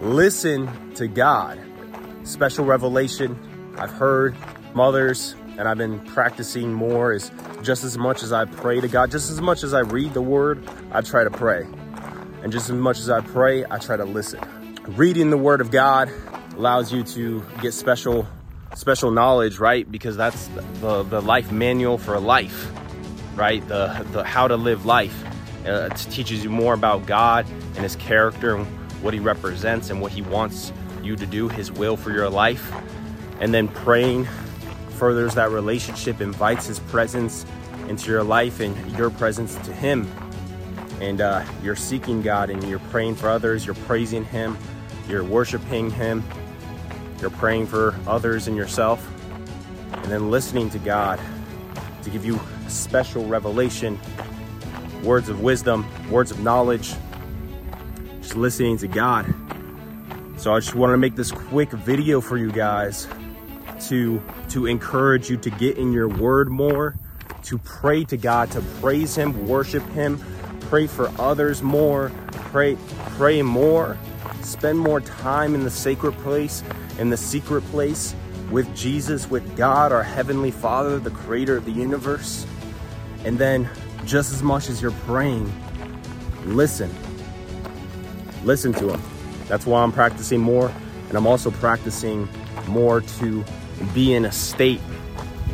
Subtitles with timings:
[0.00, 1.60] listen to God.
[2.24, 3.38] Special revelation
[3.76, 4.34] I've heard
[4.74, 7.30] mothers and I've been practicing more is
[7.62, 10.22] just as much as I pray to God, just as much as I read the
[10.22, 11.66] word, I try to pray.
[12.42, 14.40] And just as much as I pray, I try to listen.
[14.86, 16.10] Reading the word of God
[16.56, 18.26] allows you to get special
[18.74, 19.90] special knowledge, right?
[19.90, 20.46] Because that's
[20.80, 22.70] the, the life manual for life,
[23.34, 23.66] right?
[23.68, 25.24] The, the how to live life.
[25.66, 28.64] Uh, it teaches you more about God and his character
[29.02, 30.72] what he represents and what he wants
[31.02, 32.72] you to do, his will for your life.
[33.40, 34.26] And then praying
[35.00, 37.46] furthers that relationship, invites his presence
[37.88, 40.06] into your life and your presence to him.
[41.00, 44.58] And uh, you're seeking God and you're praying for others, you're praising him,
[45.08, 46.22] you're worshiping him,
[47.18, 49.10] you're praying for others and yourself,
[49.92, 51.18] and then listening to God
[52.02, 52.38] to give you
[52.68, 53.98] special revelation,
[55.02, 56.94] words of wisdom, words of knowledge,
[58.30, 59.26] just listening to God.
[60.36, 63.08] So I just wanted to make this quick video for you guys
[63.88, 66.94] to to encourage you to get in your word more,
[67.44, 70.20] to pray to God, to praise him, worship him,
[70.60, 72.78] pray for others more, pray
[73.16, 73.98] pray more,
[74.42, 76.62] spend more time in the sacred place,
[77.00, 78.14] in the secret place
[78.52, 82.46] with Jesus, with God, our heavenly Father, the creator of the universe.
[83.24, 83.68] And then
[84.04, 85.52] just as much as you're praying,
[86.44, 86.94] listen.
[88.44, 89.02] Listen to him.
[89.48, 90.72] That's why I'm practicing more
[91.10, 92.28] and I'm also practicing
[92.68, 93.44] more to
[93.92, 94.80] be in a state,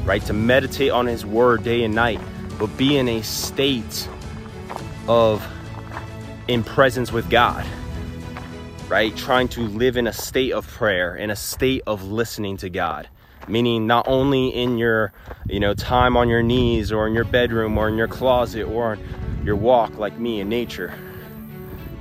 [0.05, 0.23] right?
[0.27, 2.20] To meditate on His Word day and night,
[2.59, 4.06] but be in a state
[5.09, 5.45] of
[6.47, 7.67] in presence with God,
[8.89, 9.17] right?
[9.17, 13.09] Trying to live in a state of prayer, in a state of listening to God.
[13.48, 15.12] Meaning not only in your,
[15.47, 18.98] you know, time on your knees or in your bedroom or in your closet or
[19.43, 20.93] your walk like me in nature.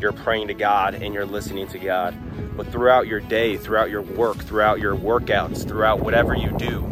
[0.05, 2.15] You're praying to God and you're listening to God
[2.55, 6.87] but throughout your day, throughout your work, throughout your workouts, throughout whatever you do,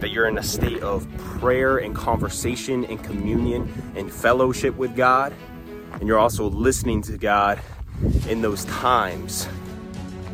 [0.00, 5.32] that you're in a state of prayer and conversation and communion and fellowship with God.
[5.94, 7.58] And you're also listening to God
[8.28, 9.48] in those times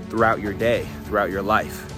[0.08, 1.88] throughout your day, throughout your life.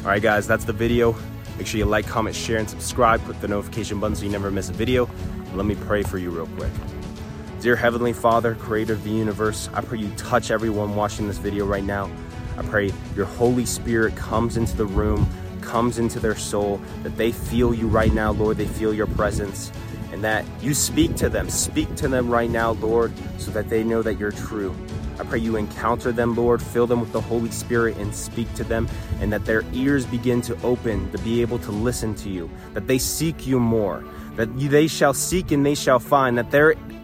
[0.00, 1.14] All right, guys, that's the video.
[1.56, 3.24] Make sure you like, comment, share, and subscribe.
[3.26, 5.08] Click the notification button so you never miss a video.
[5.54, 6.95] Let me pray for you real quick.
[7.66, 11.66] Dear Heavenly Father, creator of the universe, I pray you touch everyone watching this video
[11.66, 12.08] right now.
[12.56, 15.28] I pray your Holy Spirit comes into the room,
[15.62, 18.56] comes into their soul, that they feel you right now, Lord.
[18.56, 19.72] They feel your presence,
[20.12, 21.50] and that you speak to them.
[21.50, 24.72] Speak to them right now, Lord, so that they know that you're true.
[25.18, 28.62] I pray you encounter them, Lord, fill them with the Holy Spirit and speak to
[28.62, 28.88] them,
[29.18, 32.86] and that their ears begin to open to be able to listen to you, that
[32.86, 34.04] they seek you more,
[34.36, 36.52] that they shall seek and they shall find, that,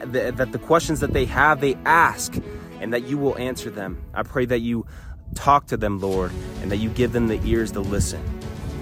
[0.06, 2.34] that the questions that they have, they ask,
[2.80, 4.02] and that you will answer them.
[4.12, 4.86] I pray that you
[5.34, 8.22] talk to them, Lord, and that you give them the ears to listen.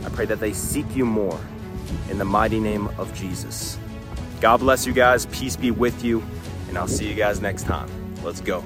[0.05, 1.39] I pray that they seek you more
[2.11, 3.79] in the mighty name of Jesus.
[4.41, 5.27] God bless you guys.
[5.27, 6.23] Peace be with you,
[6.69, 7.89] and I'll see you guys next time.
[8.23, 8.65] Let's go.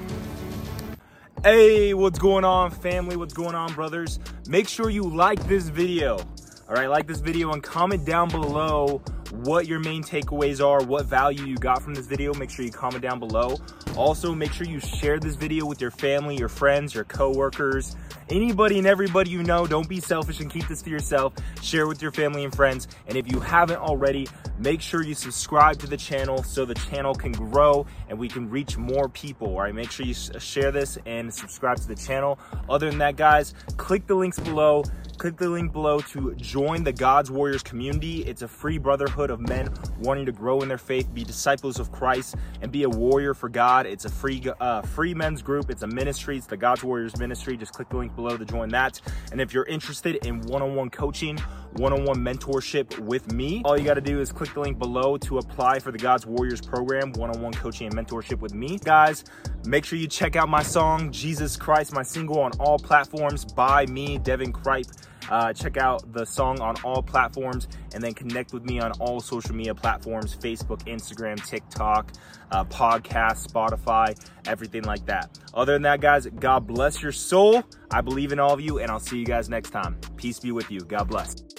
[1.43, 3.17] Hey, what's going on, family?
[3.17, 4.19] What's going on, brothers?
[4.47, 6.17] Make sure you like this video.
[6.67, 11.05] All right, like this video and comment down below what your main takeaways are, what
[11.05, 12.33] value you got from this video.
[12.33, 13.57] Make sure you comment down below.
[13.95, 17.95] Also, make sure you share this video with your family, your friends, your coworkers,
[18.29, 19.65] anybody and everybody you know.
[19.67, 21.33] Don't be selfish and keep this to yourself.
[21.61, 22.87] Share with your family and friends.
[23.07, 24.27] And if you haven't already,
[24.57, 28.49] make sure you subscribe to the channel so the channel can grow and we can
[28.49, 29.47] reach more people.
[29.47, 32.39] All right, make sure you share this and subscribe to the channel.
[32.69, 34.83] Other than that, guys, click the links below
[35.25, 38.23] click the link below to join the God's Warriors community.
[38.25, 41.91] It's a free brotherhood of men wanting to grow in their faith, be disciples of
[41.91, 43.87] Christ, and be a warrior for God.
[43.87, 45.71] It's a free uh, free men's group.
[45.71, 46.37] It's a ministry.
[46.37, 47.57] It's the God's Warriors ministry.
[47.57, 49.01] Just click the link below to join that.
[49.31, 51.39] And if you're interested in one-on-one coaching,
[51.77, 55.39] one-on-one mentorship with me, all you got to do is click the link below to
[55.39, 58.77] apply for the God's Warriors program, one-on-one coaching and mentorship with me.
[58.77, 59.23] Guys,
[59.67, 63.85] make sure you check out my song, Jesus Christ, my single on all platforms by
[63.87, 64.87] me, Deven Cripe.
[65.29, 69.19] Uh, check out the song on all platforms and then connect with me on all
[69.19, 72.11] social media platforms Facebook, Instagram, TikTok,
[72.51, 74.15] uh, podcast, Spotify,
[74.47, 75.39] everything like that.
[75.53, 77.63] Other than that, guys, God bless your soul.
[77.91, 79.99] I believe in all of you, and I'll see you guys next time.
[80.15, 80.81] Peace be with you.
[80.81, 81.54] God bless.